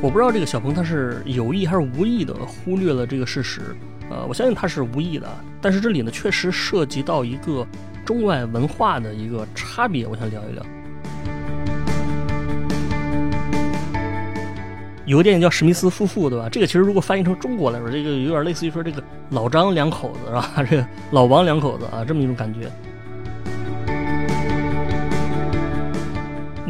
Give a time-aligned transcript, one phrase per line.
[0.00, 3.60] 我不知道这个小鹏他是有意还是无意的忽略了这个事实，
[4.08, 5.26] 呃，我相信他是无意的，
[5.60, 7.66] 但是这里呢确实涉及到一个
[8.04, 10.64] 中外文化的一个差别，我想聊一聊。
[15.04, 16.48] 有个电影叫《史密斯夫妇》，对吧？
[16.48, 20.52] 这个其实如果翻译成中国来说，这个有点类似于说这个老张两口子是吧？
[20.70, 22.70] 这个老王两口子啊，这么一种感觉。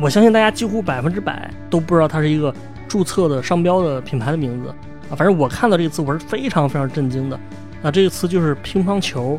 [0.00, 2.54] 我相信大家几乎百分之百都不知道他是一个。
[2.88, 4.70] 注册的商标的品牌的名字
[5.10, 7.38] 啊，反正我看到这个词我是非常非常震惊的。
[7.82, 9.38] 啊这个词就是乒乓球。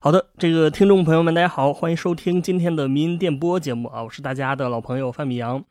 [0.00, 5.64] 好的，这个听众朋友们，大家好，欢迎收听今天的民营电波节目啊，我是大家的老朋友范米阳。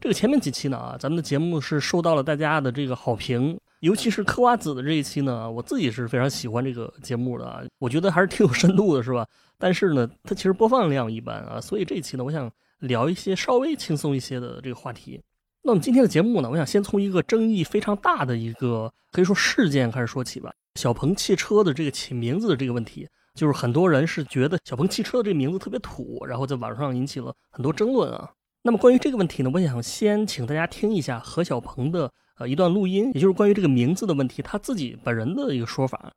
[0.00, 9.26] 这个前面几期呢啊，咱们的节目是受到了大家的这个好评，尤其是嗑瓜子的这一期呢，我自己是非常喜欢这个节目的啊，我觉得还是挺有深度的，是吧？
[9.58, 15.20] 但是呢，它其实播放量一般啊，所以这一期呢，我想聊一些稍微轻松一些的这个话题。
[15.62, 20.50] 那么今天的节目呢，我想先从一个争议非常大的一个可以说事件开始说起吧。
[20.76, 28.30] 小鹏汽车的这个起名字的这个问题，就是很多人是觉得小鹏汽车的这个名字特别土，然后在网上引起了很多争论啊。
[28.62, 36.12] 那么关于这个问题呢，我想先请大家听一下何小鹏的呃一段录音，也就是关于这个名字的问题，他自己本人的一个说法。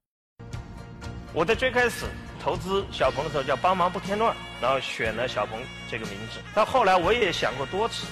[1.33, 2.05] 我在最开始。
[2.43, 5.57] 投资小鹏的时候叫帮忙不添乱，然后选了小鹏
[5.89, 6.41] 这个名字。
[6.53, 8.05] 到后来我也想过多次，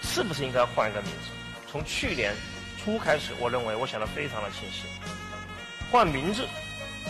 [0.00, 1.28] 是不是应该换一个名字？
[1.70, 2.32] 从去年
[2.78, 4.86] 初开始，我认为我想的非常的清晰，
[5.92, 6.46] 换名字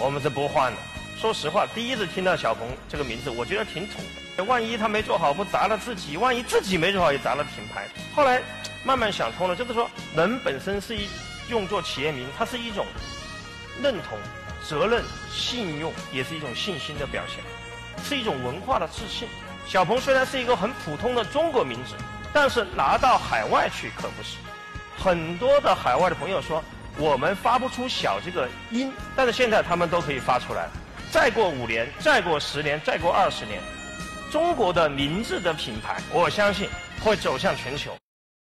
[0.01, 0.79] 我们是不换的。
[1.17, 4.24] 说实话，第一次听到小鹏这个名字，我觉得挺土的。
[4.43, 7.87] 万一他没做好，不砸了自己；万一自己没做好，也砸了品牌。
[8.15, 8.43] 后来
[8.85, 11.09] 慢慢想通了，就是说人本身是一
[11.49, 12.87] 用作企业名，它是一种
[13.83, 14.19] 认同。
[14.67, 17.45] 责任、信用也是一种信心的表现，
[18.03, 19.29] 是一种文化的自信。
[19.67, 21.95] 小鹏虽然是一个很普通的中国名字，
[22.33, 24.39] 但是拿到海外去可不是。
[24.97, 26.65] 很多的海外的朋友说，
[26.97, 30.67] 我们发不出“小”这个音，但是现在他们都可以发出来。
[31.11, 33.61] 再过五年，再过十年，再过二十年，
[34.35, 36.69] 中国的名字的品牌，我相信
[37.01, 37.93] 会走向全球。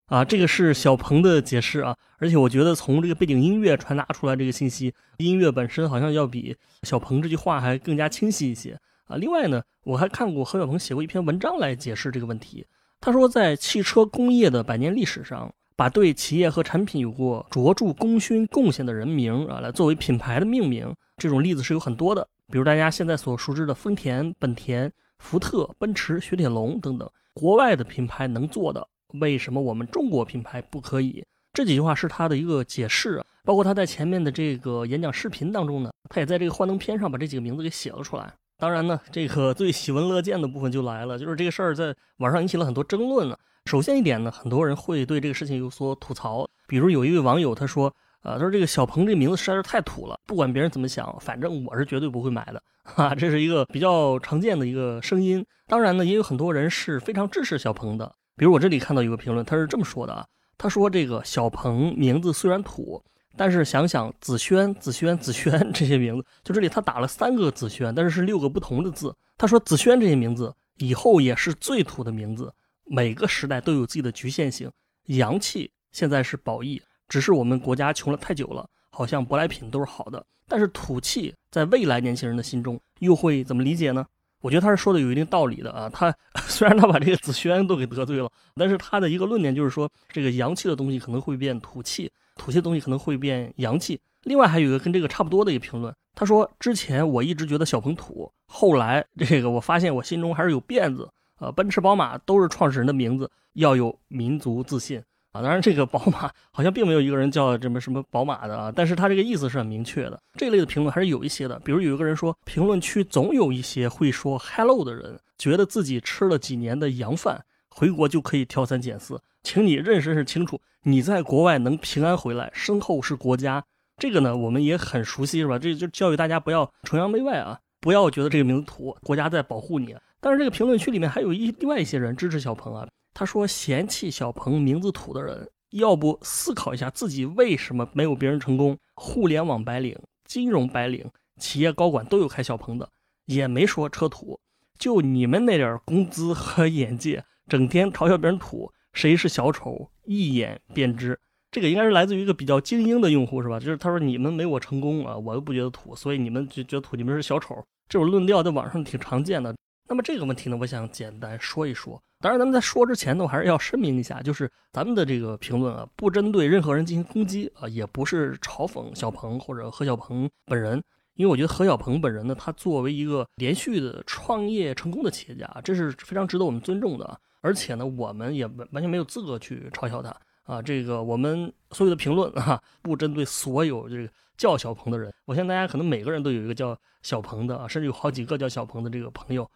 [0.08, 6.54] 啊，这个是小鹏的解释啊，而且我觉得从这个背景音乐传达出来这个信息，音乐本身好像要比
[6.84, 9.16] 小鹏这句话还更加清晰一些啊。
[9.16, 12.68] 另外呢，我还看过何小鹏写过一篇文章来解释这个问题。
[13.00, 22.28] 他说，在汽车工业的百年历史上，把对企业和产品有过卓著功勋贡献的人名啊，来作为品牌的命名，这种例子是有很多的。
[22.52, 28.88] 比如大家现在所熟知的丰田、本田、福特、奔驰、雪铁龙等等，国外的品牌能做的。
[29.20, 31.24] 为什么我们中国品牌不可以？
[31.54, 38.34] 这几句话是他的一个解释，包括他在前面的这个演讲视频当中呢，他也在这个幻灯片上把这几个名字给写了出来。
[38.58, 43.38] 当然呢，这个最喜闻乐见的部分就来了，就是这个事儿在网上引起了很多争论呢。
[43.66, 55.46] 首先一点呢，很多人会对这个事情有所吐槽，比如有一位网友他说，呃，他说这个小鹏这名字实在是太土了，不管别人怎么想，反正我是绝对不会买的，哈，这是一个比较常见的一个声音。
[55.68, 58.16] 当然呢，也有很多人是非常支持小鹏的。
[58.36, 60.26] 比如我这里看到一个评论，他是这么说的啊，
[60.58, 63.02] 他说这个小鹏名字虽然土，
[63.38, 69.16] 但是想想子轩、子轩、子轩 这些名字，就这里他打了三个子轩，但是是六个不同的字。
[69.38, 72.54] 他说子轩这些名字以后也是最土的名字，
[72.86, 74.70] 每个时代都有自己的局限性。
[75.06, 80.26] 洋气现在是褒义，只是我们国家穷了太久了，好像舶来品都是好的。
[80.48, 84.06] 但是土气在未来年轻人的心中又会怎么理解呢？
[84.42, 86.16] 我觉得他是说的有一定道理的啊，他
[86.48, 94.00] 虽然他把这个子轩都给得罪了，但是他的一个论点就是说，这个洋气的东西可能会变土气，土气的东西可能会变洋气。
[94.24, 101.10] 另外还有一个跟这个差不多的一个评论，他说之前我一直觉得小鹏土，后来这个我发现我心中还是有辫子，
[101.40, 105.04] 呃，奔驰、宝马都是创始人的名字，要有民族自信。
[105.32, 110.20] 啊，当然，这个宝马好像并没有一个人叫什么什么宝马的啊，但是他这个意思是很明确的。
[110.34, 119.22] 这类的评论还是有一些的，比如有一个人说，评论区总有一些会说 “hello” 的人，觉得自己吃了几年的洋饭，回国就可以挑三拣四。
[119.44, 123.64] 请你认识认识清楚，你在国外能平安回来，身后是国家。
[123.98, 125.60] 这个呢，我们也很熟悉，是吧？
[125.60, 129.96] 这就教育大家不要崇洋媚外啊，不要觉得这个名字土，国家在保护你。
[130.20, 132.88] 但是这个评论区里面还有一另外一些人支持小鹏啊。
[133.20, 138.78] 他说：“嫌弃小鹏名字土的人，要不思考一下自己为什么没有别人成功？
[138.96, 139.94] 互联网白领、
[140.24, 141.06] 金融白领、
[141.38, 142.90] 企业高管都有开小鹏的，
[143.26, 144.40] 也没说车土。
[144.78, 151.20] 就你们那点工资和眼界，整天嘲笑别人土，谁是小丑，一眼便知。
[151.52, 153.60] 这个应该是来自于一个比较精英的用户，是吧？
[153.60, 157.54] 就是他说你们没我成功啊，我又不觉得土，所以你们就觉得土，你们是小丑。
[157.90, 159.54] 这种论调在网上挺常见的。”
[159.90, 162.00] 那么这个问题呢，我想简单说一说。
[162.20, 170.82] 当然，咱们在说之前呢，我还是要声明一下，就是咱们的这个评论啊，不针对任何人进行攻击啊，也不是嘲讽小鹏或者何小鹏本人。
[171.16, 177.20] 因为我觉得何小鹏本人呢，他作为一个连续的创业成功的企业家，这是非常值得我们尊重的。
[177.42, 180.62] 而且呢，我们也完完全没有资格去嘲笑他啊。
[180.62, 185.12] 这个我们所有的评论啊，不针对所有这个叫小鹏的人。
[185.26, 189.50] 我相信大家可能每个人都有一个叫小鹏的啊，甚至有好几个叫小鹏的这个朋友。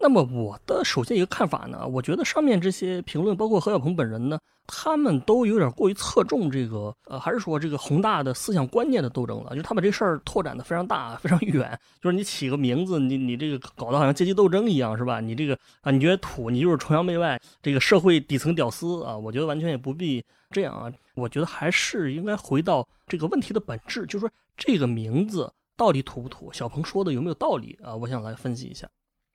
[0.00, 15.20] 那么我的首先一个看法呢，我觉得上面这些评论，包括何小鹏本人呢，他们都有点过于侧重这个，呃，还是说这个宏大的思想观念的斗争了，就是他把这事儿拓展的非常大，非常远，就是你起个名字，你你这个搞得好像阶级斗争一样，是吧？
[15.20, 26.52] 你这个啊，你觉得土，你就是崇洋媚外，这个社会底层屌丝啊，我觉得完全也不必这样啊，我觉得还是应该回到这个问题的本质，就是说这个名字到底土不土？
[26.52, 27.96] 小鹏说的有没有道理啊？
[27.96, 28.88] 我想来分析一下。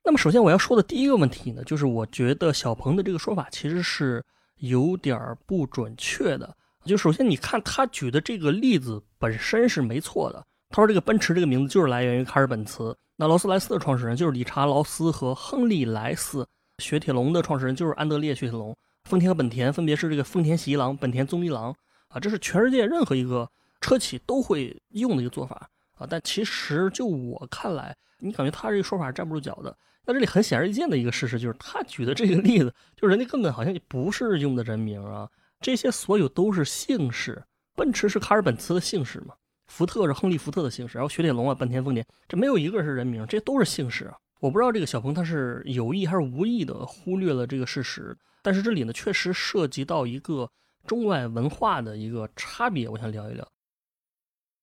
[0.06, 4.22] 那么首先我要说的第一个问题呢，就是我觉得小鹏的这个说法其实是
[4.56, 6.54] 有点不准确的。
[6.84, 16.46] 就首先你看他举的这个例子本身是没错的，他说这个奔驰这个名字就是来源于卡尔本茨，那劳斯莱斯的创始人就是理查劳斯和亨利莱斯，
[16.80, 21.74] 雪铁龙的创始人就是安德烈雪铁龙，丰田和本田分别是这个丰田喜一郎、本田宗一郎
[22.08, 23.48] 啊，这是全世界任何一个
[23.80, 26.06] 车企都会用的一个做法啊。
[26.06, 29.74] 但其实就我看来，你感觉他这个说法站不住脚的。
[30.06, 35.28] 那这里很显而易见的一个事实就是，他举的这个例子，就是人家根本好像不是用的人名啊，
[35.60, 37.42] 这些所有都是姓氏。
[37.74, 39.34] 奔驰是卡尔本茨的姓氏嘛，
[39.66, 44.16] 福特是亨利福特的姓氏，然后雪铁龙啊、本田、丰田，这没有一个是人名，这都是姓氏啊。
[44.40, 50.48] 我不知道这个小鹏他是有意还是无意的忽略了这个事实，但是这里呢确实涉及到一个
[50.86, 53.48] 中外文化的一个差别，我想聊一聊。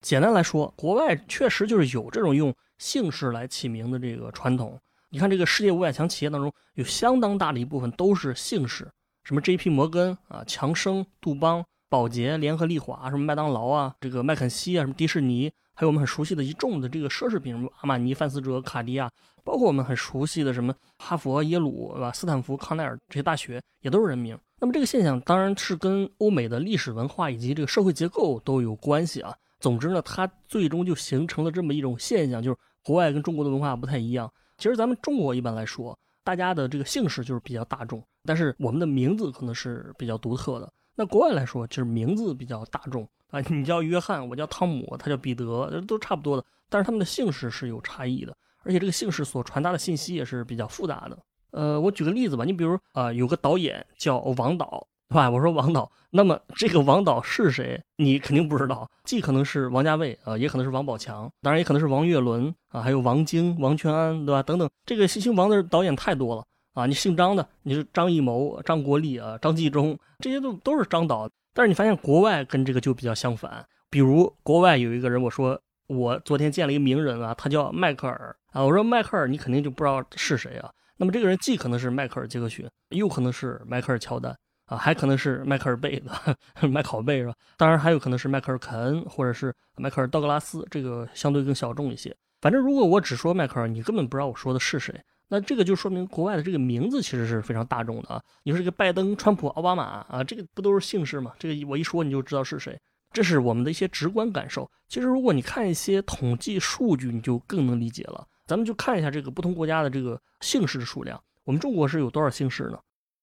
[0.01, 4.79] 简单来说，国外确实就是有这种用姓氏来起名的这个传统。
[5.13, 8.89] 你看，这个世界五百强企业当中，有相当大的一部分都是姓氏，
[9.25, 9.69] 什么 J.P.
[9.69, 19.11] 摩根啊、强生、杜邦、宝洁、联合利华，什么麦当劳啊、这个麦肯锡啊、什么迪士尼，还有我们很熟悉的一众的这个奢侈品，什么阿玛尼、范思哲、卡地亚，
[19.43, 22.13] 包括我们很熟悉的什么哈佛、耶鲁，对吧？
[22.13, 24.39] 斯坦福、康奈尔这些大学也都是人名。
[24.61, 29.35] 那么这个现象当然是跟欧美的历史文化以及这个社会结构都有关系啊。
[29.59, 34.31] 总之呢，它最终就形成了这么一种现象，就是国外跟中国的文化不太一样。
[34.61, 40.71] 其实咱们中国一般来说，大家的这个姓氏就是比较大众，但是我们的名字可能是比较独特的。
[40.95, 46.45] 那国外来说，就是名字比较大众啊，你叫约翰，我叫汤姆，他叫彼得，都差不多的。
[46.69, 51.17] 但是他们的姓氏是有差异的，而且这个姓氏所传达的信息也是比较复杂的。
[51.49, 54.87] 呃，我举个例子吧，你比如啊，有个导演叫王导。
[55.11, 55.29] 对吧？
[55.29, 57.77] 我说王导，那么这个王导是谁？
[57.97, 64.41] 你肯定不知道，既可能是王家卫啊，也可能是王宝强，当然也可能是王岳伦啊，还有王晶、王全安，对吧？
[64.41, 66.85] 等等，这个姓王的导演太多了啊！
[66.85, 71.29] 你姓张的，你是张艺谋、张国立啊、张纪中，这些都都是张导。
[71.53, 80.71] 但是你发现国外跟这个就比较相反，比如国外有一个人，我说我昨天见了一个名人啊，他叫迈克尔啊，我说迈克尔，你肯定就不知道是谁啊。
[80.95, 84.33] 那么这个人既可能是迈克尔·杰克逊，又可能是迈克尔·乔丹。
[84.71, 86.37] 啊，还可能是迈克尔贝的
[86.69, 87.35] 麦考贝是吧？
[87.57, 92.15] 当然还有可能是迈克尔凯恩或者是迈克尔道格拉斯，这个相对更小众一些。
[92.39, 94.97] 反正如果我只说迈克尔，你根本不知道我说的是谁。
[95.27, 98.23] 那这个就说明国外的这个名字其实是非常大众的啊。
[98.43, 101.33] 你说这个拜登、川普、奥巴马啊，这个不都是姓氏吗？
[101.37, 102.79] 这个我一说你就知道是谁。
[103.11, 104.71] 这是我们的一些直观感受。
[104.87, 108.25] 其实如果你看一些统计数据，你就更能理解了。
[108.47, 111.21] 咱们就看一下这个不同国家的这个姓氏的数量。
[111.43, 112.79] 我们中国是有多少姓氏呢？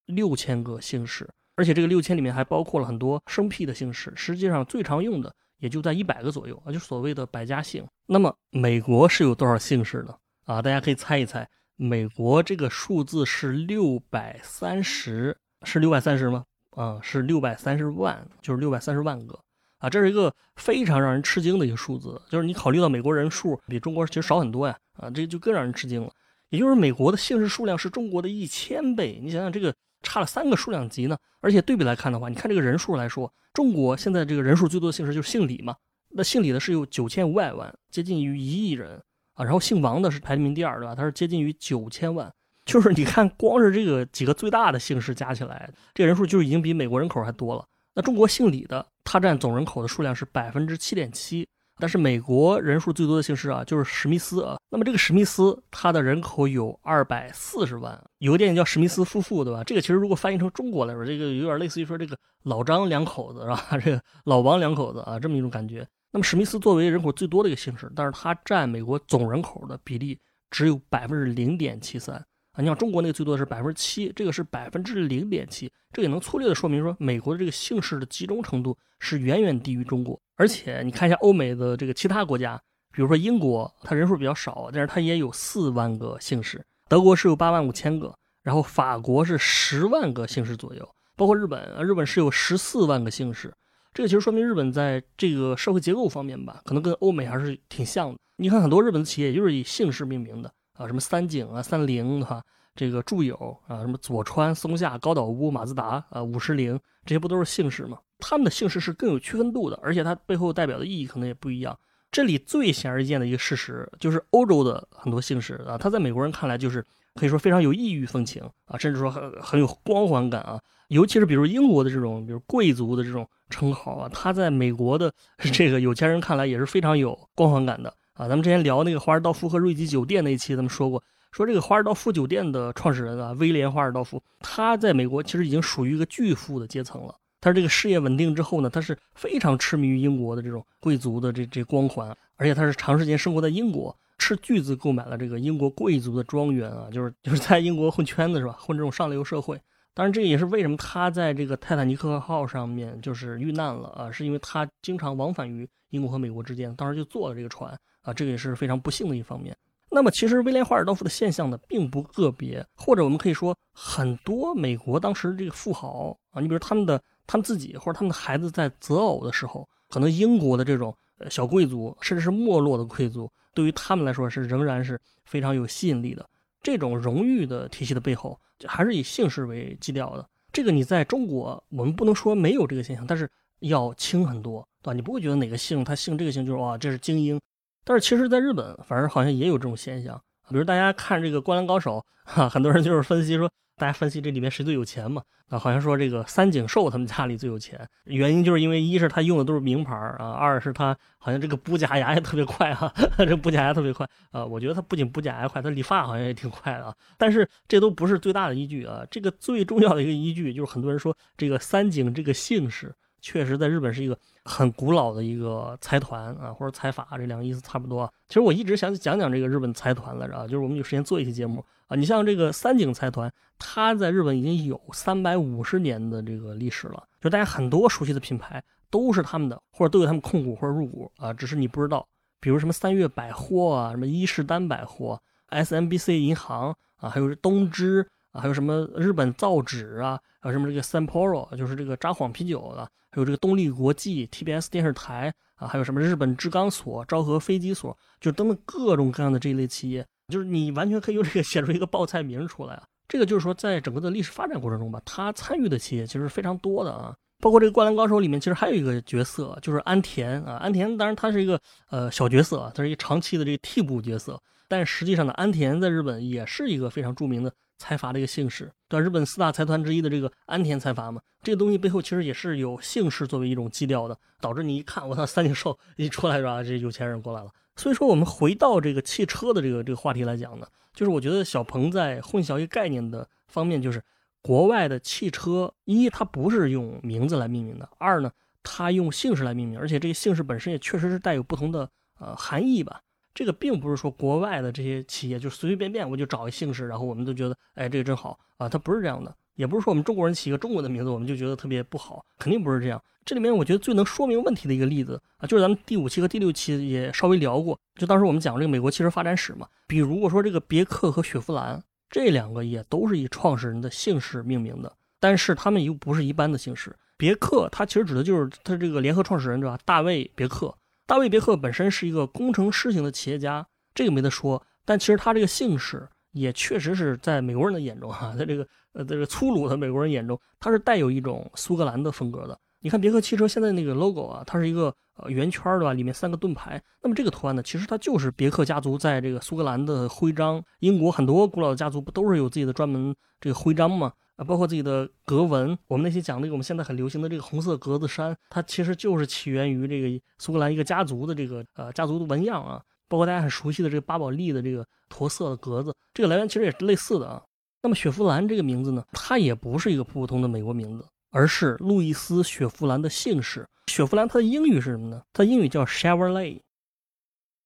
[0.07, 1.29] 六千个姓氏，
[1.59, 7.85] 而且这个六千里面还包括了很多生僻的姓氏，实际上最常用的也就在一百个左右啊，就所谓的百家姓。
[8.07, 10.15] 那么美国是有多少姓氏呢？
[10.45, 16.45] 啊，大家可以猜一猜，美国这个数字是六百三十，是六百三十吗？
[16.77, 19.37] 啊，是六百三十万，就是六百三十万个
[19.79, 26.13] 啊，这是一个非常让人吃惊的一个数字，就是你考虑到美国人数比中国其实少很多呀，啊，这就更让人吃惊了。
[26.51, 29.75] 也就是美国的姓氏数量是中国的一千倍，你想想这个。
[30.03, 35.75] 差了三个数量级呢，而且对比来看的话，你看这个人数来说，中国现在这个人数最多的姓氏就是姓李嘛，
[36.11, 39.03] 那姓李的是有九千五百万，接近于一亿人
[39.35, 40.95] 啊，然后姓王的是排名第二，对吧？
[40.95, 42.33] 它是接近于九千万，
[42.65, 47.65] 就是你看光是这个几个最大的姓氏加起来，这个人数就已经比美国人口还多了。
[47.95, 51.49] 那中国姓李的，他占总人口的数量是百分之七点七。
[51.79, 54.59] 但是美国人数最多的姓氏啊，就是史密斯啊。
[54.71, 57.99] 那么这个史密斯，他的人口有二百四十万。
[58.19, 59.63] 有个电影叫《史密斯夫妇》，对吧？
[59.65, 63.65] 这个其实如果翻译成中国来说，这个有点类似于说这个老张两口子是吧？
[63.83, 65.87] 这个老王两口子啊，这么一种感觉。
[66.11, 70.19] 那么史密斯作为人口最多的一个姓氏，但是它占美国总人口的比例
[70.51, 72.25] 只有百分之零点七三。
[72.59, 80.21] 你像中国那个最多的是百分之七，这个是百分之零点七，这也能粗略的说明说，美国的这个姓氏的集中程度是远远低于中国。
[80.37, 82.61] 而且你看一下欧美的这个其他国家，
[82.93, 88.13] 比如说英国，它人数比较少，但是它也有四万个姓氏；德国是有八万五千个，
[88.43, 93.55] 然后法国是十万个姓氏左右，包括日本，日本是有十四万个姓氏。
[93.95, 98.19] 这个其实说明日本在这个社会结构方面吧，可能跟欧美还是挺像的。
[98.37, 102.43] 你看很多日本的企业就是以姓氏命名的啊，什么三井啊、三菱哈，
[102.75, 103.35] 这个住友
[103.67, 107.99] 啊，什么佐川、松下、高岛屋、马自达啊、五十铃，这些不都是姓氏吗？
[108.21, 111.79] 他们的姓氏是更有区分度的，而且它背后代表的意义可能也不一样。
[112.11, 116.83] 这里最显而易见的一个事实就是，欧洲的很多姓氏啊，它在美国人看来就是
[117.15, 120.59] 可以说非常有异域风情啊，甚至说很很有光环感啊。
[120.89, 125.13] 尤其是比如英国的这种，比如贵族的这种称号啊，他在美国的
[125.53, 128.29] 这个有钱人看来也是非常有光环感的啊。
[128.29, 137.15] 咱们之前聊那个华尔道夫和瑞吉酒店那一期，咱们说过，说这个华尔道夫酒店的创始人啊，威廉华尔道夫，他在美国其实已经属于一个巨富的阶层了。
[137.41, 148.57] 他这个事业稳定之后呢，他是非常痴迷于英国的这种贵族的这这光环，而且他是长时间生活在英国，斥巨资购买了这个英国贵族的庄园啊，就是就是在英国混圈子是吧？
[148.59, 149.57] 混这种上流社会。
[149.95, 159.57] 当然，这也是为什么他在这个泰坦尼克号上面就是遇难了啊，是因为他经常往返于英国和美国之间，当时就坐了这个船啊，这个也是非常不幸的一方面。
[159.91, 170.95] 那么，其实威廉华尔道夫的现象呢，并不个别，或者我们可以说，很多美国当时这个富豪啊，你比如他们的他们自己或者他们的孩子在择偶的时候，可能英国的这种
[171.31, 176.29] 小贵族，甚至是没落的贵族，对于他们来说是仍然是非常有吸引力的。
[176.63, 178.39] 这种荣誉的体系的背后。
[178.59, 184.93] 就还是以姓氏为基调的，这个你在中国，我们不能说没有这个现象，但是要轻很多，对吧？
[184.93, 187.41] 你不会觉得哪个姓他姓这个姓就是哇，这是精英。
[187.89, 190.15] 但是其实，在日本，反正好像也有这种现象，
[190.51, 193.51] 比如大家看这个《灌篮高手》，哈，很多人就是分析说。
[193.79, 195.23] 大家分析这里面谁最有钱嘛？
[195.51, 204.45] 啊，好像说这个三井寿他们家里最有钱，原因就是因为一是他用的都是名牌啊，二是他好像这个补假牙也特别快哈， 这补假牙特别快啊。
[204.45, 206.95] 我觉得他不仅补假牙快，他理发好像也挺快的啊。
[207.17, 212.93] 但是这都不是最大的依据啊，这个最重要的一个依据就是很多人说这个三井这个姓氏
[213.29, 218.11] 确实在日本是一个很古老的一个财团啊，或者财阀，这两个意思差不多。
[218.27, 221.63] 其实我一直想讲讲这个日本财团来着啊，就是我们有时间做一期节目。
[221.89, 227.07] 啊，你像这个三井财团，它在日本已经有三百五十年的这个历史了。
[227.21, 232.09] 就大家很多熟悉的品牌都是他们的，或者都有他们控股或者入股啊，只是你不知道。
[232.41, 235.21] 比如什么三月百货啊，什么伊势丹百货、
[235.51, 250.07] SMBC 银行啊，还有东芝啊，还有什么日本造纸啊，还有什么这个 Sapporo，就是这个札幌啤酒的，还有这个东丽国际、TBS 电视台啊，还有什么日本制钢所、昭和飞机所，就等等各种各样的这一类企业。
[250.29, 252.83] 就是你完全可以用这个 写出一个报菜名出来啊！
[253.09, 257.15] 这个就是说，在整个的历史发展过程中吧，他参与的企业其实是非常多的啊。
[257.41, 260.57] 包括这个《灌篮高手》里面，其实还有一个角色，就是安田啊。
[260.57, 261.59] 安田当然他是一个
[261.89, 264.39] 呃小角色，他是一个长期的这个替补角色。
[264.69, 276.63] 但实际上呢，安田在日本也是一个非常著名的财阀的一个姓氏，对日本四大财团之一的这个安田财阀嘛，这个东西背后其实也是有姓氏作为一种基调的，导致你一看，我操，三井寿一出来是吧？
[276.63, 277.51] 这有钱人过来了。
[277.77, 284.03] 所以说，我们回到这个汽车的这个这个话题来讲呢，就是我觉得小鹏在混淆一个概念的方面，就是
[284.43, 288.33] 国外的汽车，一它不是用名字来命名的，二呢，
[288.65, 293.01] 它用姓氏来命名，而且这个姓氏本身也确实是带有不同的呃含义吧。
[293.39, 299.33] 这个并不是说国外的这些企业就随随便便我就找一姓氏，然后我们都觉得哎这个真好啊，它不是这样的。
[299.55, 303.01] 也不是说我们中国人起一个中国的名字，我们就觉得特别不好，肯定不是这样。
[303.25, 309.69] 这里面我觉得最能说明问题的一个例子啊，就是咱们第五期和第六期也稍微聊过，就当时我们讲这个美国汽车发展史嘛。
[309.87, 311.81] 比如我说这个别克和雪佛兰
[312.11, 316.93] 这两个也都是以创始人的姓氏命名的，但是他们又不是一般的姓氏。
[317.17, 319.79] 别克它其实指的就是它这个联合创始人对吧？
[319.85, 320.75] 大卫别克。
[321.09, 324.63] 大卫别克本身是一个工程师型的企业家，这个没得说。
[324.85, 328.69] 但其实他这个姓氏也确实是在美国人的眼中哈，在这个。
[328.95, 332.59] 呃，这个粗鲁的美国人眼中，他是带有一种苏格兰的风格的。
[332.81, 335.93] 你看别克汽车现在那个 logo 啊，它是一个呃圆圈对吧？
[335.93, 336.83] 里面三个盾牌。
[337.03, 340.61] 那么这个图案呢，其实它就是别克家族在这个苏格兰的徽章。
[340.81, 344.13] 英国很多古老的家族不都是有自己的专门这个徽章吗？
[344.39, 345.77] 啊，包括自己的格纹。
[345.87, 352.83] 我们那些讲那个我们现在很流行的这个红色格子衫，它其实就是起源于这个苏格兰一个家族的这个呃家族的纹样啊。
[353.09, 357.43] 包括大家很熟悉的这个巴宝莉的这个驼色的格子，这个来源其实也是类似的啊。
[357.83, 363.67] 那么雪佛兰这个名字呢，它也不是一个普通的美国名字，而是路易斯·雪佛兰的姓氏。
[363.87, 365.23] 雪佛兰它的英语是什么呢？
[365.33, 366.61] 它英语叫 Chevrolet。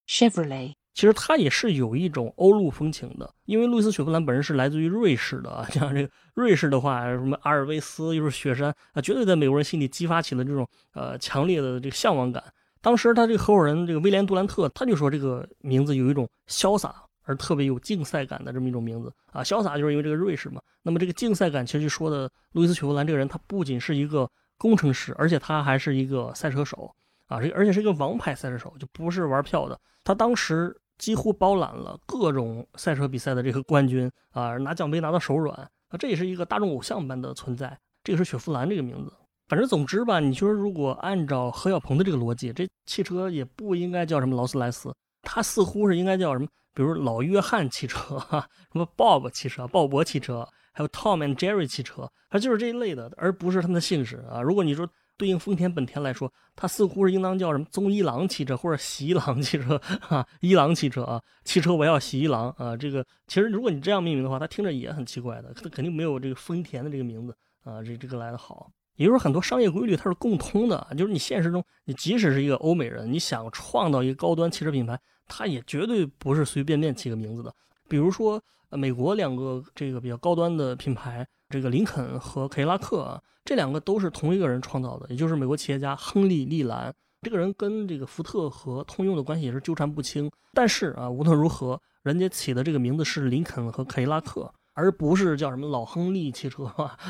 [0.07, 0.75] Chevrolet。
[0.95, 12.45] 其实他也是有一种欧陆风情的，因为路易斯·雪佛兰本人是来自于瑞士的啊，像这个瑞士的话，什么阿尔卑斯又是雪山啊，绝对在美国人心里激发起了这种呃强烈的这个向往感。
[12.83, 16.95] 当时他这个合伙人这个威廉·杜兰特他就说这个名字有一种潇洒
[17.25, 20.61] 而特别有竞赛感的这么一种名字啊，潇洒就是因为这个瑞士嘛。
[20.83, 26.95] 那么这个竞赛感其实就说的路易斯·雪佛兰这个人，他不仅是一个工程师，而且他还是一个赛车手
[27.29, 29.81] 啊，这而且是一个王牌赛车手，就不是玩票的。
[30.05, 30.77] 他当时。
[31.03, 35.53] 几乎包揽了各种赛车比赛的这个冠军啊，拿奖杯拿到手软
[35.89, 37.77] 啊，这也是一个大众偶像般的存在。
[38.05, 39.13] 这个是雪佛兰这个名字。
[39.49, 54.41] 反正总之吧，你说如果按照何小鹏的这个逻辑，这汽车也不应该叫什么劳斯莱斯，它似乎是应该叫什么，比如老约翰汽车，哈什么 Bob 汽车、鲍勃汽车，还有 Tom and Jerry 汽车，它就是这一类的，而不是他们的姓氏啊。
[54.41, 54.89] 如果你说。
[55.23, 62.77] 对应丰田、本田来说，它似乎是应当叫什么“宗一郎汽车”或者“喜一郎汽车”啊，“一郎汽车”啊，汽车我要喜一郎啊。
[62.77, 68.69] 这个其实如果你这样命名的话，它听着也很奇怪的，它肯定没有这个丰田的这个名字啊，这这个来的好。
[68.97, 74.99] 也就是说，很多商业规律它是共通的，就是你现实中，你即使是一个欧美人，你想创造一个高端汽车品牌，
[75.29, 77.55] 它也绝对不是随随便便起个名字的。
[77.89, 81.25] 比如说，美国两个这个比较高端的品牌。
[81.53, 86.93] 这个林肯和凯迪拉克啊，这两个都是同一个人创造的，也就是美国企业家亨利·利兰。
[87.21, 90.29] 这个人跟这个福特和通用的关系也是纠缠不清。
[90.55, 96.65] 但是啊，无论如何，人家起的这个名字是林肯和凯迪拉克，而不是叫什么老亨利汽车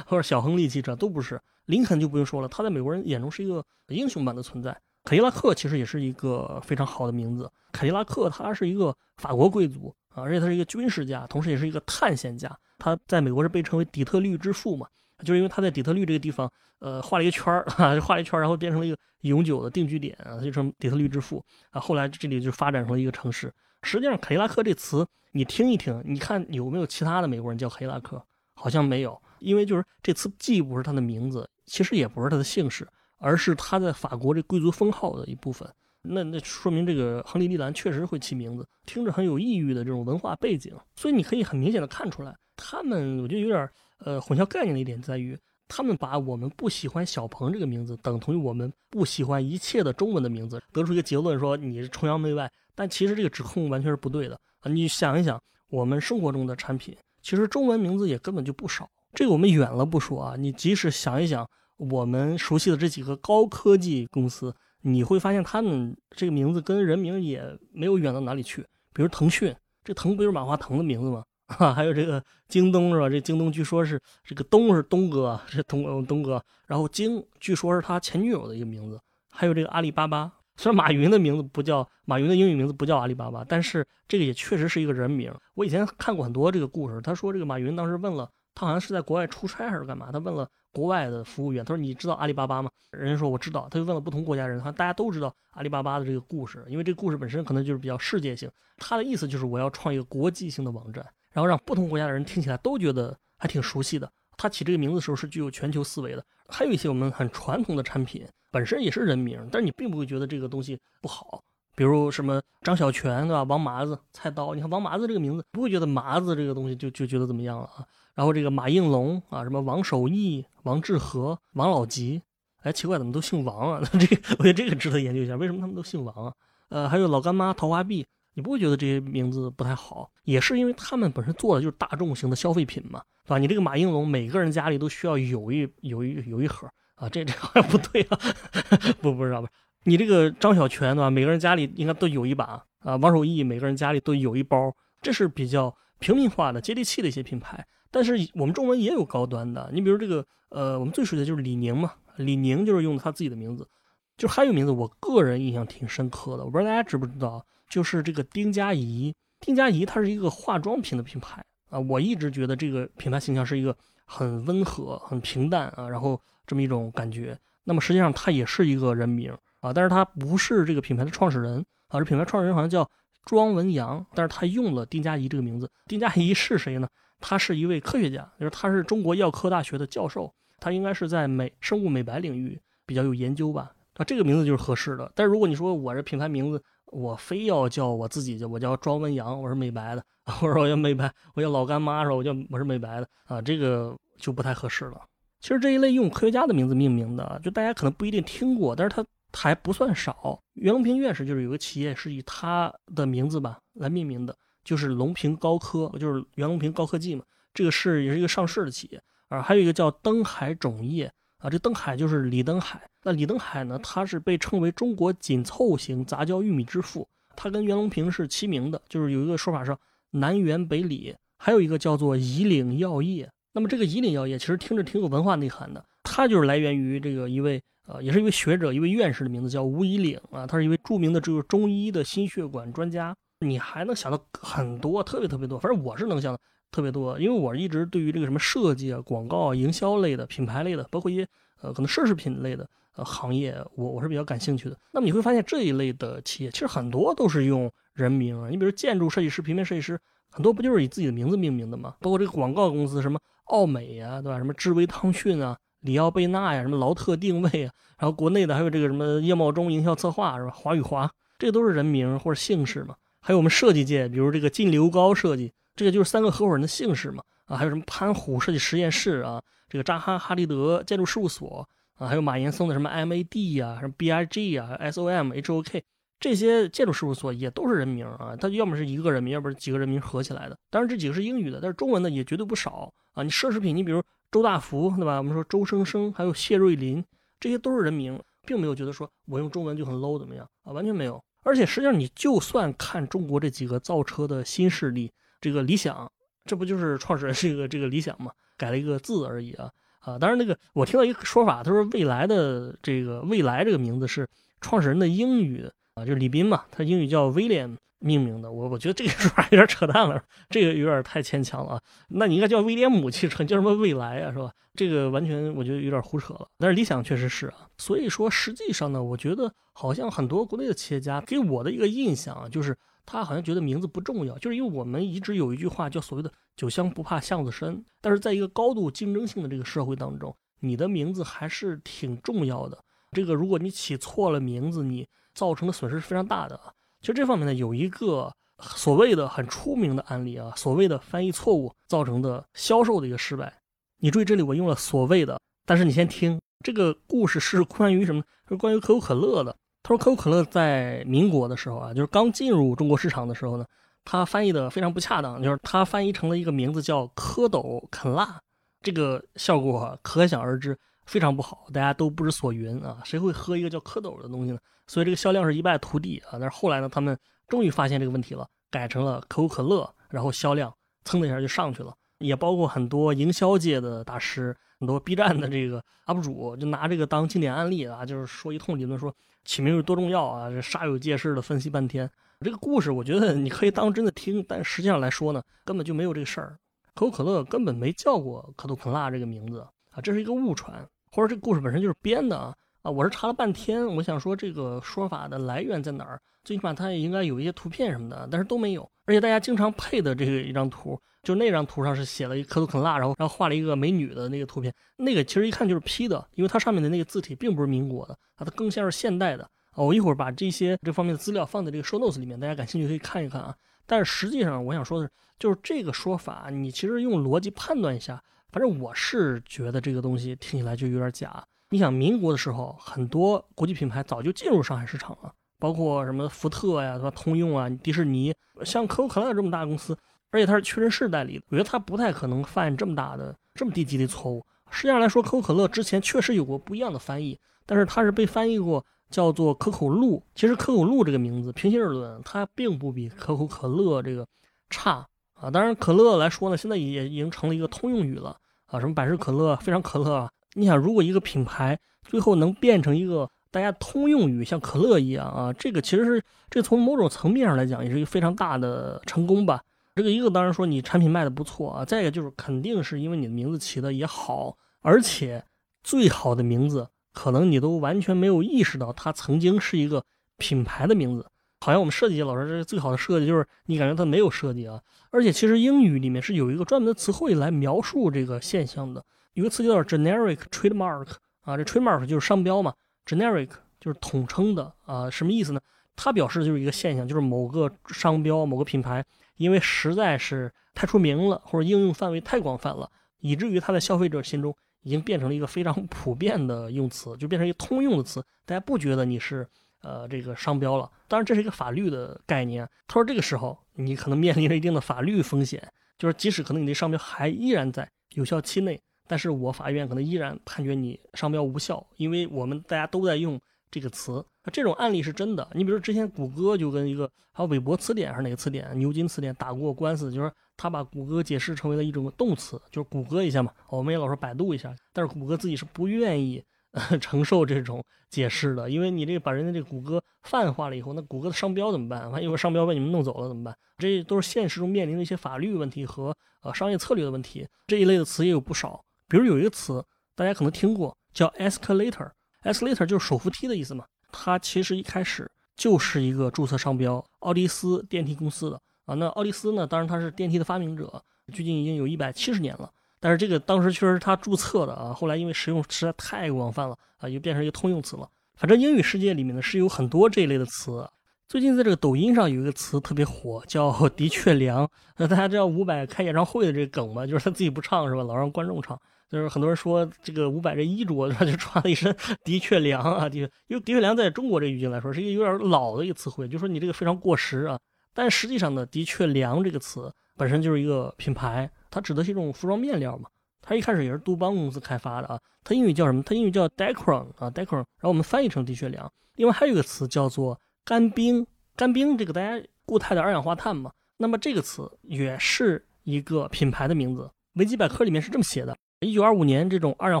[0.06, 1.40] 或者小亨利汽车，都不是。
[1.66, 4.76] 林肯就不用说了，他在美国人眼中是一个英雄般的存在。
[5.04, 7.50] 凯迪拉克其实也是一个非常好的名字。
[7.72, 12.54] 凯迪拉克他是一个法国贵族啊，而且他是一个军事家，同时也是一个探险家。
[12.82, 14.88] 他在美国是被称为底特律之父嘛，
[15.20, 21.80] 就是因为他在底特律这个地方，呃，画了一个圈儿啊， 画了一圈儿，然后变成了一个永久的定居点啊，就成底特律之父啊。
[21.80, 23.52] 后来这里就发展成了一个城市。
[23.84, 28.20] 实际上，凯迪拉克这词你听一听，你看有没有其他的美国人叫凯迪拉克？
[28.54, 32.86] 好像没有，因为就是这词既不是他的名字，其实也不是他的姓氏，
[33.18, 35.68] 而是他在法国这贵族封号的一部分。
[36.04, 42.36] 那那说明这个亨利·利兰确实会起名字，听着很有异域的这种文化背景，所以你可以很明显的看出来。
[42.64, 52.50] 他们我觉得有点呃混淆概念的一点在于，他们把我们不喜欢小鹏这个名字等同于我们不喜欢一切的中文的名字，得出一个结论说你是崇洋媚外。
[52.74, 54.70] 但其实这个指控完全是不对的啊！
[54.70, 58.88] 你想一想，我们生活中的产品其实中文名字也根本就不少。
[59.12, 61.46] 这个我们远了不说啊，你即使想一想
[61.76, 68.64] 我们熟悉的这几个高科技公司，你会发现他们这个名字跟人名也没有远到哪里去。
[68.94, 71.22] 比如腾讯，这腾不就是马化腾的名字吗？
[71.58, 73.08] 啊，还有这个京东是吧？
[73.08, 76.42] 这京东据说是这个东是东哥，是东东哥。
[76.66, 79.00] 然后京据说是他前女友的一个名字。
[79.30, 85.32] 还有这个阿里巴巴，虽然马云的名字不叫马云的英语名字不叫阿里巴巴，但是这个也确实是一个人名。
[85.54, 88.28] 我以前看过很多这个故事，他说这个马云当时问了。
[88.54, 90.12] 他好像是在国外出差还是干嘛？
[90.12, 98.50] 他问了国外的服务员，他说：“你知道阿里巴巴吗？”人家说：“我知道。”他就问了不同国家人，好像大家都知道阿里巴巴的这个故事，因为这个故事本身可能就是比较世界性。
[98.76, 104.10] 他的意思就是我要创一个国际性的网站，然后让不同国家的人听起来都觉得还挺熟悉的。
[104.36, 106.24] 他起这个名字的时候是具有全球思维的。
[106.48, 111.42] 还有一些我们很传统的产品本身也是人名，但是你并不会觉得这个东西不好。
[111.74, 113.42] 比如什么张小泉对吧？
[113.44, 117.86] 王麻子、菜刀，你看王麻子这个名字，不会觉得麻子这个东西就就觉得怎么样了啊？
[118.14, 122.20] 然后这个马应龙啊，什么王守义、王致和、王老吉，
[122.60, 123.82] 哎，奇怪，怎么都姓王啊？
[123.98, 126.34] 这个我觉得这个值得研究一下，为什么他们都姓王啊？
[126.68, 130.10] 呃，还有老干妈、桃花碧，你不会觉得这些名字不太好？
[130.24, 133.38] 也是因为他们本身做的就是大众型的消费品嘛，对吧？
[133.38, 138.18] 你这个马应龙，每个人家里都需要有一有一有一盒啊，这这好像不对啊，
[139.02, 139.48] 不不知道吧？
[139.84, 141.10] 你这个张小泉对吧？
[141.10, 147.64] 每个人家里应该都有一把啊，王守义每个人家里都有一包，这是比较平民化的、接地气的一些品牌。
[147.90, 153.68] 但是我们中文也有高端的，你比如这个，呃，我们最熟悉的就是李宁嘛，李宁就是用的他自己的名字，
[154.16, 167.34] 就还有名字，我个人印象挺深刻的，我不知道大家知不知道，就是这个丁佳怡，丁佳怡它是一个化妆品的品牌啊，我一直觉得这个品牌形象是一个很温和、很平淡啊，然后这么一种感觉。
[167.64, 172.86] 那么实际上它也是一个人名啊，但是它不是这个品牌的创始人啊，这品牌创始人好像叫
[173.24, 176.86] 庄文阳，但是他用了丁佳怡这个名字，丁佳怡是谁呢？
[177.20, 180.30] 他是一位科学家，就是他是中国药科大学的教授，
[180.60, 183.72] 他应该是在美生物美白领域比较有研究吧。
[183.94, 185.10] 啊，这个名字就是合适的。
[185.14, 195.00] 但是如果你说我这品牌名字，我非要叫我自己叫，我叫庄文阳，我是美白的， 或者我叫美白，我叫老干妈，说我叫我是美白的啊，这个就不太合适了。
[195.40, 200.38] 其实这一类用科学家的名字命名的，就大家可能不一定听过，但是它还不算少。
[200.52, 207.24] 袁隆平院士就是有个企业是以他的名字吧来命名的，就是隆平高科，就是袁隆平高科技嘛。
[207.54, 209.40] 这个是也是一个上市的企业啊。
[209.40, 211.10] 还有一个叫登海种业
[211.42, 212.80] 啊，这登海就是李登海。
[213.02, 219.76] 那李登海呢，他是被称为中国紧凑型杂交玉米之父，他跟袁隆平是齐名的，就是有一个说法是
[220.10, 221.14] 南辕北李。
[221.36, 233.12] 还有一个叫做以岭药业，那么这个以岭药业其实听着挺有文化内涵的，它就是来源于这个一位呃，也是一位学者、一位院士的名字叫吴以岭啊，他是一位著名的这个中医的心血管专家。
[233.40, 236.40] 你还能想到很多，特别特别多，反正我是能想到
[236.72, 241.24] 特别多，因为我一直对于这个什么设计啊、广告啊、营销类的、品牌类的，包括一些
[241.60, 244.76] 呃可能奢侈品类的呃行业，我我是比较感兴趣的。
[244.90, 250.00] 那么你会发现这一类的企业其实很多都是用人名啊，你比如建筑设计师、平面设计师。
[250.34, 251.94] 很多不就是以自己的名字命名的吗？
[252.00, 254.38] 包括这个广告公司，什么奥美呀，对吧？
[254.38, 260.50] 什么智威汤逊啊，里奥贝纳呀，什么劳特定位啊，然后国内的还有这个什么叶茂中营销策划是吧？
[260.50, 262.94] 华宇华，这都是人名或者姓氏嘛。
[263.20, 267.22] 还有我们设计界，比如这个金流高设计，这个就是三个合伙人的姓氏嘛。
[267.46, 275.82] 啊，还有什么潘虎设计实验室啊，这个扎哈哈利德建筑事务所啊，还有马岩松的什么 MAD 呀，什么 BIG 啊，SOM，HOK。
[276.20, 280.56] 这些建筑事务所也都是人名啊，它要么是一个人名，要不是几个人名合起来的。
[280.70, 283.24] 当然这几个是英语的，但是中文的也绝对不少啊。
[283.24, 285.18] 你奢侈品，你比如周大福，对吧？
[285.18, 287.04] 我们说周生生，还有谢瑞麟，
[287.40, 290.72] 这些都是人名，并没有觉得说我用中文就很 low 怎么样啊？
[290.72, 291.22] 完全没有。
[291.42, 295.10] 而且实际上，你就算看中国这几个造车的新势力，
[295.42, 296.10] 这个理想，
[296.46, 298.32] 这不就是创始人是一个这个理想嘛？
[298.56, 300.18] 改了一个字而已啊啊！
[300.18, 304.26] 当然那个我听到一个说法，他说未来的这个未来这个名字是
[304.62, 305.68] 创始人的英语。
[305.94, 308.50] 啊，就是李斌嘛，他英语叫威廉命名的。
[308.50, 311.80] 我我觉得这个说法有点扯淡了，这个有点太牵强了啊。
[312.08, 314.50] 那你应该叫威廉姆汽车，叫什么未来啊，是吧？
[314.72, 316.48] 这个完全我觉得有点胡扯了。
[316.58, 322.74] 但是理想确实是啊，所以说实际上呢，我觉得好像很多国内的企业家给我的一个印象啊，就是
[323.04, 332.78] 他好像觉得名字不重要，就是因为我们一直有一句话叫所谓的“酒香不怕巷子深”，但是在一个高度竞争性的这个社会当中，你的名字还是挺重要的。
[333.12, 336.58] 这个如果你起错了名字，你造成的损失是非常大的！
[337.00, 343.52] 其实这方面呢，有一个所谓的很出名的案例啊，所谓的翻译错误造成的销售的一个失败。
[343.98, 348.22] 你注意这里我用了所谓的，但是你先听这个故事是关于什么？
[348.48, 349.56] 是关于可口可乐的。
[349.82, 353.64] 他说可口可乐在民国的时候啊，就是刚进入中国市场的时候呢，
[354.04, 358.40] 他翻译的非常不恰当，就是他翻译成了一个名字叫蝌蚪啃辣，
[358.80, 362.98] 这个效果可想而知，非常不好，大家都不知所云啊！
[363.04, 364.58] 谁会喝一个叫蝌蚪的东西呢？
[364.86, 366.32] 所以这个销量是一败涂地啊！
[366.32, 367.18] 但是后来呢，他们
[367.48, 370.72] 终于发现这个问题了，改成了可口可乐，然后销量
[371.04, 371.94] 蹭的一下就上去了。
[372.18, 379.12] 也包括很多营销界的大师，很多 B 站的这个 UP 主就拿这个当经典案例啊，就是说一通理论，说
[379.44, 382.08] 起名有多重要啊，这煞有介事的分析半天。
[382.40, 386.58] 这个故事我觉得你可以当真的听，但实际上来说呢，根本就没有这个事儿。
[386.94, 392.54] 可口可乐根本没叫过可口可辣这个名字啊，这是一个误传，或者这个故事本身就是编的啊。
[392.82, 396.20] 啊，我是查了半天，我想说这个说法的来源在哪儿？
[396.42, 398.82] 最起码它也应该有一些图片什么的，但是都没有。
[399.04, 409.48] 而且大家经常配的这个一张图，就那张图上是写了一可口可辣，然后然后画了一个美女的那个图片，那个其实一看就是 P 的，因为它上面的那个字体并不是民国的，它更像是现代的。
[409.74, 413.54] 我一会儿把这些这方面的资料放在这个 show notes 里面，大家感兴趣可以看一看啊。
[413.86, 421.42] 但是实际上我想说的是，就是这个说法，你其实用逻辑判断一下，反正我是觉得这个东西听起来就有点假。
[421.70, 427.10] 你想民国的时候，很多国际品牌早就进入上海市场了，包括什么福特呀，对吧？
[427.12, 429.96] 通用啊，迪士尼，像可口可乐这么大公司，
[430.32, 434.44] 而且它是屈臣氏代理的，我觉得它不太可能犯这么大的、这么低级的错误。
[434.70, 440.22] 实际上来说，可口可乐之前确实有过不一样的翻译，但是它是被翻译过叫做可口露。
[440.34, 444.26] 其实可口露这个名字，平心而论，它并不比可口可乐这个
[444.70, 445.50] 差啊。
[445.50, 450.30] 当然，可乐来说呢，现在也已经成了一个通用语了啊，什么百事可乐、非常可乐啊。
[450.54, 459.62] 你想，如果一个品牌最后能变成一个大家通用语，像可乐一样啊，这个其实是这从某种层面上来讲，也是一个非常大的成功吧。
[459.94, 465.44] 这个一个当然说你产品卖的不错啊，再一个就是肯定是因为你的名字起的也好，而且
[465.82, 470.04] 最好的名字可能你都完全没有意识到它曾经是一个
[470.38, 471.26] 品牌的名字。
[471.60, 479.04] 好像我们设计界老师这最好的设计就是你感觉它没有设计啊，而且其实英语里面是有一个专门的词汇来描述这个现象的。
[479.34, 481.06] 有个词叫 generic trademark
[481.42, 482.74] 啊，这 trademark 就是商标嘛
[483.06, 485.60] ，generic 就是统称的啊，什么意思呢？
[485.94, 489.04] 它表示的就是一个现象，就是某个商标、某个品牌，
[489.36, 492.90] 因为实在是太出名了，或者应用范围太广泛了，
[493.20, 499.46] 以至于它在消费者心中已经变成了一个非常普遍的用词，就变成一个通用的词，大家不觉得你是
[499.82, 500.90] 呃这个商标了。
[501.08, 502.68] 当然，这是一个法律的概念。
[502.86, 505.62] 他说这个时候你可能面临着一定的法律风险，
[505.98, 513.40] 就是即使可能你的商标还依然在有效期内，但是我法院可能依然判决你商标无效，因为我们大家都在用
[513.70, 514.24] 这个词。
[514.44, 515.48] 那这种案例是真的。
[515.54, 520.32] 你比如之前谷歌就跟一个还有韦伯词典还是哪个词典，牛津词典打过官司，就是。
[520.54, 523.50] 他把谷歌解释成为了一种动词，就是谷歌一下嘛。
[523.68, 526.44] 我们也老说百度一下，但是谷歌自己是不愿意
[527.00, 532.08] 承受这种解释的，因为你这个把人家这个谷歌泛化了以后，那谷歌的商标怎么办？
[532.12, 533.56] 万一我商标被你们弄走了怎么办？
[533.78, 537.48] 这都是现实中面临的一些法律问题和呃商业策略的问题。
[537.66, 543.84] 这一类的词也有不少，比如有一个词大家可能听过，叫 escalator，escalator 就是手扶梯的意思嘛。
[544.12, 548.60] 它其实一开始就是一个注册商标，奥迪斯电梯公司的。
[548.84, 549.66] 啊，那奥迪斯呢？
[549.66, 552.70] 当然它是电梯的发明者，距今已经有一百七十年了。
[553.00, 558.08] 但是这个当时确实是他注册的啊，后来因为使用实在太广泛了啊，就变成一个通用词了。
[558.36, 560.88] 反正英语世界里面呢是有很多这一类的词。
[561.32, 564.70] 最近在这个抖音上有一个词特别火，叫“的确凉”。
[564.98, 567.06] 那大家知道伍佰开演唱会的这个梗吗？
[567.06, 568.02] 就是他自己不唱是吧？
[568.02, 568.78] 老让观众唱。
[569.08, 577.58] 就是很多人说这个伍佰这衣着他就穿了一身“的确凉”啊，的确，因为“的确凉”在中国这语境来说是一个有点老的一个词汇，就说你这个非常过时啊。
[577.94, 583.08] 但实际上呢，的确，凉这个词本身就是一个品牌，它指的是一种服装面料嘛。
[583.40, 585.18] 它一开始也是杜邦公司开发的啊。
[585.42, 586.02] 它英语叫什么？
[586.02, 587.56] 它英语叫 Decron 啊，Decron。
[587.56, 588.92] 然后我们翻译成的确凉。
[589.16, 593.72] 另外还有一个词叫做干冰，干冰这个大家固态的二氧化碳嘛。
[593.96, 597.10] 那么这个词也是一个品牌的名字。
[597.34, 600.00] 维基百科里面是这么写的：一九二五年，这种二氧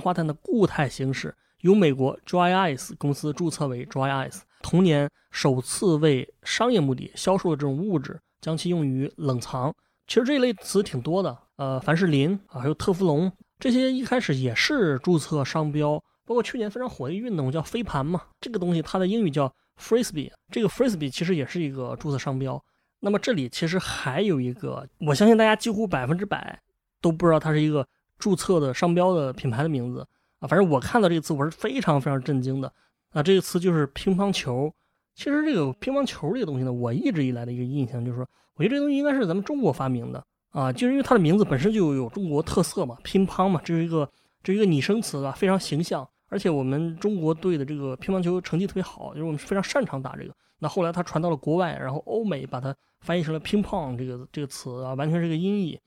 [0.00, 4.40] 化碳的固态形式由美国 Dry Ice 公司注册为 Dry Ice。
[4.60, 9.74] 同年首次为商业目的销售的这种物质，将其用于冷藏。
[10.06, 16.02] 其实这类词挺多的，呃，凡士林啊，还有特氟龙，这些一开始也是注册商标。
[16.24, 22.62] 包括去年非常火的运动叫飞盘嘛，这个东西它的英语叫 frisbee，这个 frisbee 其实也是一个注册商标。
[23.00, 26.60] 那么这里其实还有一个，我相信大家几乎百分之百
[27.00, 27.86] 都不知道它是一个
[28.18, 30.06] 注册的商标的品牌的名字
[30.38, 30.46] 啊。
[30.46, 32.72] 反正我看到这个词，我是非常非常震惊的。
[33.10, 34.72] 啊，这个词就是乒乓球。
[35.14, 44.08] 其实这个乒乓球这个东西呢，我一直以来的一个印象就是说，我觉得这东西应该是咱们中国发明的啊，就是因为它的名字本身就有中国特色嘛，乒乓嘛，这是一个
[44.42, 46.08] 这是一个拟声词吧，非常形象。
[46.32, 50.34] 而且我们中国队的这个乒乓球成绩特别好，就是我们非常擅长打这个。
[50.58, 55.78] 那后来它传到了国外，然后欧美把它翻译成了乒乓这个这个词啊，完全是个音译。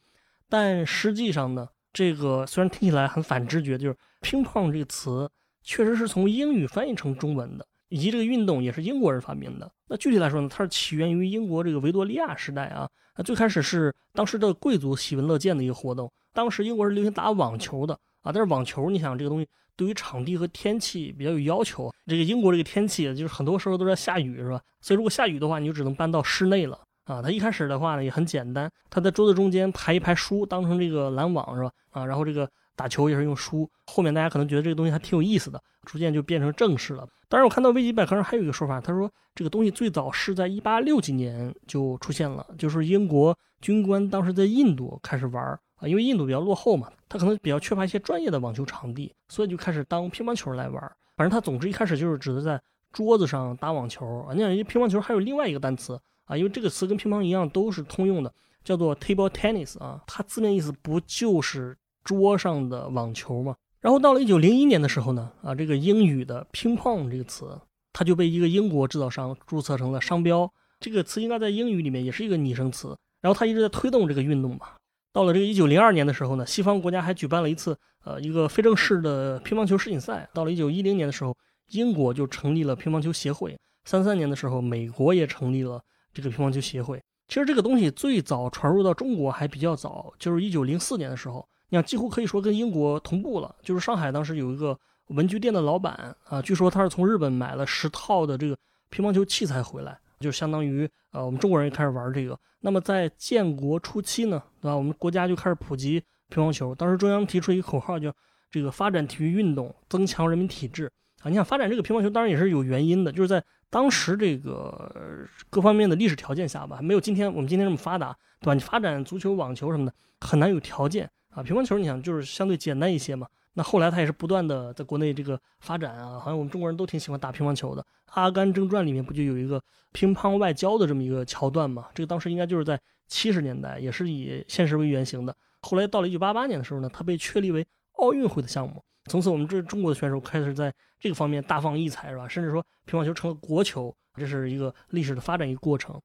[0.48, 5.28] 但实际上呢，这个虽然听起来很反直觉，就是乒乓这个词。
[5.68, 9.72] 确实是从英语翻译成中文的，以及这个运动也是英国人发明的。
[9.88, 12.88] 那具体来说呢，它是起源于英国这个维多利亚时代啊。
[13.18, 16.14] 那最开始是当时的贵族喜闻乐见的一个活动。
[16.34, 21.94] 当时英国人流行打网球的啊，但是网球，你想这个东西对于场地和天气比较有要求。
[22.06, 24.62] 这个英国这个天气就是很多时候都在下雨，是吧？
[24.82, 27.22] 所以如果下雨的话，你就只能搬到室内了啊。
[27.22, 31.72] 它一开始的话呢也很简单，它在桌子中间排一排书，当成这个篮网，是吧？
[31.92, 32.50] 啊，然后这个。
[32.78, 37.08] 打球也是用书，后面大家可能觉得这个东西还挺有意思的，逐渐就变成正式了。
[37.30, 50.82] 当然，我看到维基百科上还有一个说法，他说这个东西最早是在一八六几年就出现了，就是英国军官当时在印度开始玩啊，因为印度比较落后嘛，他可能比较缺乏一些专业的网球场地，所以就开始当乒乓球来玩。
[51.16, 52.62] 反正他总之一开始就是指的在
[52.92, 54.34] 桌子上打网球啊。
[54.34, 58.34] 你想，乒乓球还有另外一个单词啊，因为这个词跟乒乓一样都是通用的，
[58.64, 61.78] 叫做 table tennis 啊，它字面意思不就是。
[62.06, 67.60] 桌上的网球嘛，然后到了一九零一年的时候呢，啊，这个英语的乒乓这个词，
[67.92, 70.48] 它就被一个英国制造商注册成了商标。
[70.80, 72.96] 这个词应该在英语里面也是一个拟声词。
[73.22, 74.68] 然后它一直在推动这个运动嘛。
[75.16, 77.74] 到了这个一九零二年的时候呢，西方国家还举办了一次
[78.04, 80.28] 呃一个非正式的乒乓球世锦赛。
[80.34, 81.34] 到了一九一零年的时候，
[81.70, 83.58] 英国就成立了乒乓球协会。
[83.86, 85.82] 三三年的时候，美国也成立了
[86.14, 87.02] 这个乒乓球协会。
[87.30, 91.48] 其实这个东西最早传入到中国还比较早，就是一九零四年的时候。
[91.70, 93.56] 你看，几乎可以说跟英国同步了。
[93.64, 98.58] 就是上海当时有一个文具店的老板啊，据说他是从日本买了十套的这个
[98.90, 102.38] 乒乓球器材回来，就相当于呃我们中国人开始玩这个。
[102.62, 104.76] 那么在建国初期呢，对吧？
[104.76, 106.74] 我们国家就开始普及乒乓球。
[106.74, 108.12] 当时中央提出一个口号，叫
[108.50, 111.30] 这个发展体育运动，增强人民体质啊。
[111.30, 118.54] 你想发展这个乒乓球，当然也是有原因的，就是在当时这个各方面的历史条件下吧，没有今天我们今天这么发达，对吧？
[118.54, 121.10] 你发展足球、网球什么的，很难有条件。
[121.30, 123.28] 啊，乒乓球你想就是相对简单一些嘛。
[123.58, 127.82] 那后来他也是不断的在国内这个发展啊，好像我们中国人都挺喜欢打乒乓球的。
[128.08, 129.62] 《阿甘正传》里面不就有一个
[129.94, 131.88] 乒乓外交的这么一个桥段嘛？
[131.94, 135.34] 这个当时应该就是在七十年代，也是以现实为原型的。
[135.62, 138.84] 后来到了一九八八年的时候呢，它被确立为奥运会的项目。
[139.06, 142.28] 从此，我们这中国的选手开始在这个方面大放异彩，是吧？
[142.28, 146.00] 甚至说乒乓球成了国球，这是一个历史的发展一个过程。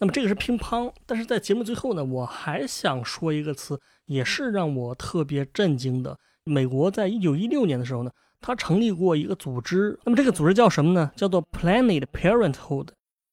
[0.00, 6.18] 那么这个是乒乓，但是在节目最后呢，我还想说一个词，也是让我特别震惊的。
[6.48, 11.12] 美国在一九一六年的时候呢，他成立过一个组织，那么这个组织叫什么呢？
[11.14, 12.88] 叫做 Planned Parenthood。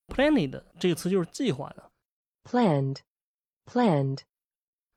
[0.07, 1.91] Planned 这个词就是计划的
[2.43, 4.19] ，Planned，Planned。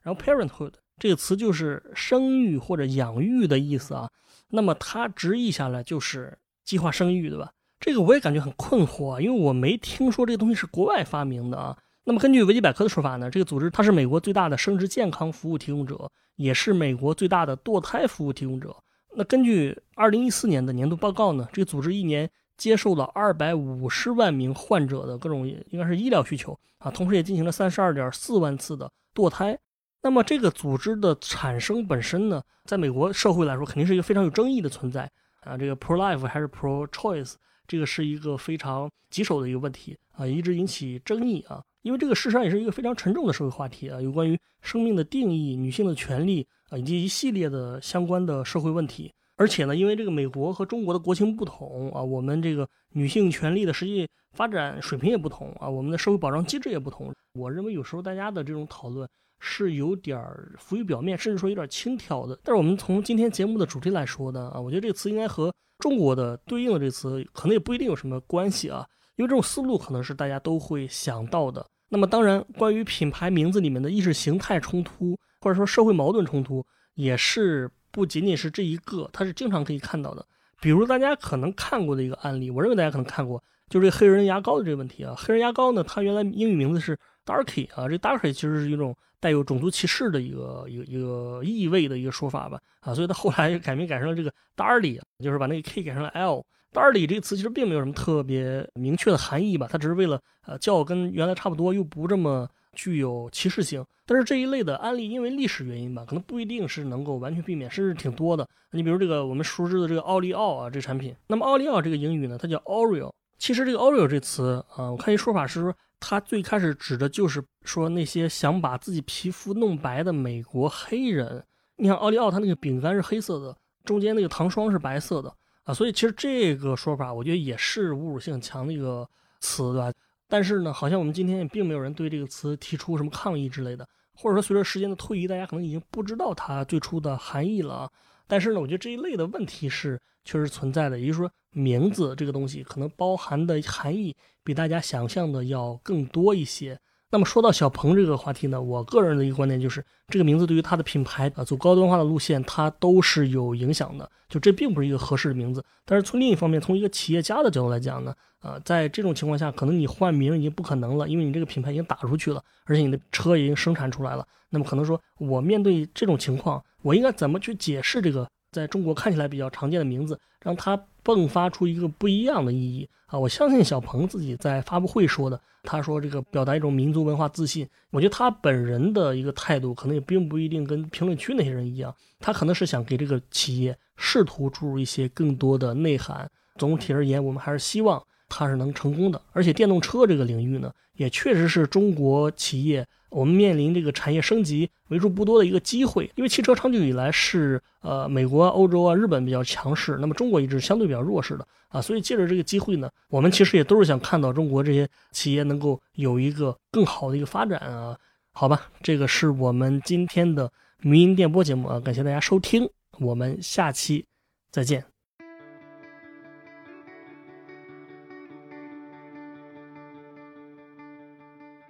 [0.02, 4.10] 然后 Parenthood 这个词就是生育或者养育的意思啊。
[4.48, 7.52] 那么它直译下来就是计划生育，对吧？
[7.80, 11.78] 这个我也感觉很困惑啊，因为我没听说这个东西是国外发明的啊。
[12.08, 18.74] 那么根据维基百科的说法呢，这个组织它是美国最大的生殖健康服务提供者，也是美国最大的堕胎服务提供者。
[19.14, 29.58] 那根据二零一四年的年度报告呢，这个组织一年接受了二百五十万名患者的各种应该是医疗需求啊，同时也进行了三十二点四万次的堕胎。
[30.00, 35.02] 那么这个组织的产生本身呢，在美国社会来说肯定是一个非常有争议的存在
[35.42, 37.34] 啊，这个 pro life 还是 pro choice。
[37.66, 49.12] 这个是一个非常棘手的一个问题啊，一直引起争议啊，因为这个事实上也是一个非常沉重的社会话题啊，有关于生命的定义、女性的权利啊，以及一系列的相关的社会问题。
[49.36, 57.14] 而且呢，因为这个美国和中国的国情不同啊，我们这个女性权利的实际发展水平也不同啊，我们的社会保障机制也不同。
[57.34, 60.20] 我认为有时候大家的这种讨论是有点
[60.58, 62.38] 浮于表面，甚至说有点轻佻的。
[62.42, 65.52] 但是我们从今天节目的主题来说呢，啊，我觉得这个词应该和。
[65.78, 68.84] 中国的对应的这个词可能也不一定有什么关系啊，
[69.18, 71.64] 因为这种思路可能是大家都会想到的。
[71.90, 80.24] 那么当然，关于品牌名字里面的意识形态冲突或者说社会矛盾冲突，也是不仅仅是这一个，它是经常可以看到的。
[80.60, 85.14] 比如大家可能看过的一个案例，我认为大家可能看过，就是这黑人牙膏的这个问题啊。
[85.18, 88.96] 黑人牙膏呢，它原来英语名字是 Darky 啊，这 Darky 其实是一种。
[89.20, 96.46] 带有种族歧视的一个一个一个意味的一个说法吧，啊，所以他后来改名改成了这个 Darly，就是把那个 K 改成了 L。
[96.72, 103.84] Darly 这个词其实并没有什么特别明确的含义吧，它只是为了呃叫跟原来差不多，又不这么具有歧视性。
[104.06, 108.48] 但是这一类的案例，因为历史原因吧，可能不一定是能够完全避免，甚至挺多的。
[108.72, 113.10] 你比如这个我们熟知的这个奥利奥啊，这产品，那么奥利奥这个英语呢，它叫 Oreo。
[113.38, 115.74] 其实这个 Oreo 这词啊，我看一说法是说。
[116.00, 121.44] 它最开始指的就是说那些想把自己皮肤弄白的美国黑人。
[121.76, 125.34] 你看奥利奥，它那个饼干是黑色的，中间那个糖霜是白色的
[125.68, 129.06] 啊，所以其实这个说法我觉得也是侮辱性强的一个
[129.40, 129.92] 词，对吧？
[130.26, 137.86] 但是呢，好像我们今天也并没有人对这个词提出什么抗议之类的，或者说随着时间的推移，大家可能已经不知道它最初的含义了。
[138.26, 146.80] 但是呢，我觉得这一类的问题是确实存在的，也就是说，名字这个东西可能包含的含义比大家想象的要更多一些。
[147.10, 154.10] 那么说到小鹏这个话题呢，我个人的一个观点就是，这个名字对于它的品牌啊，走高端化的路线，它都是有影响的。
[154.28, 155.64] 就这并不是一个合适的名字。
[155.86, 164.26] 但是从另一方面，从一个企业家的角度来讲呢，呃，在这种情况下，可能你换名已经不可能了，因为你这个品牌已经打出去了，而且你的车已经生产出来了。
[164.50, 166.62] 那么可能说，我面对这种情况。
[166.82, 170.80] 我应该怎么去解释这个在中国看起来比较常见的名字，让它
[171.14, 173.18] 迸发出一个不一样的意义啊？
[173.18, 177.68] 我相信小鹏自己在发布会说的，他说这个表达一种民族文化自信。
[177.90, 186.30] 我觉得他本人的一个态度可能也并不一定跟评论区那些人一样，他可能是想给这个企业试图注入一些更多的内涵。
[186.56, 189.20] 总体而言，我们还是希望他是能成功的。
[189.32, 192.86] 而且电动车这个领域呢，也确实是中国企业。
[193.10, 207.98] 我们面临这个产业升级为数不多的一个机会，因为汽车长久以来是呃美国、欧洲啊、日本比较强势，那么中国一直相对比较弱势的啊，所以借着这个机会呢，我们其实也都是想看到中国这些企业能够有一个更好的一个发展啊，
[208.32, 214.04] 好吧，这个是我们今天的民营电波节目啊，感谢大家收听，我们下期
[214.50, 214.97] 再见。